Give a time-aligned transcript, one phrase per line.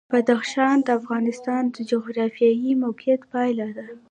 [0.13, 3.85] بدخشان د افغانستان د جغرافیایي موقیعت پایله ده.